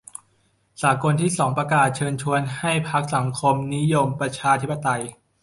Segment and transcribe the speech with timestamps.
[0.81, 5.03] สากลที่สองประกาศเชิญชวนให้พรรคสังคมนิยมประชาธิปไตย